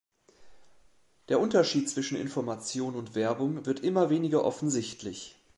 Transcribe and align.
Der 1.29 1.39
Unterschied 1.39 1.87
zwischen 1.87 2.17
Information 2.17 2.95
und 2.95 3.13
Werbung 3.13 3.67
wird 3.67 3.81
immer 3.81 4.09
weniger 4.09 4.43
offensichtlich. 4.43 5.35